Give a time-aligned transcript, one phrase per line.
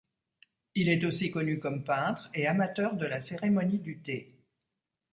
[0.73, 4.35] Il est aussi connu comme peintre et amateur de la cérémonie du thé.